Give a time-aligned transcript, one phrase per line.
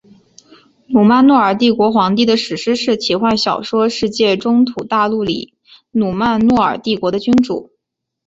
[0.87, 5.53] 努曼诺尔帝国皇帝的史诗式奇幻小说世界中土大陆里
[5.91, 7.71] 努曼诺尔帝国的君主。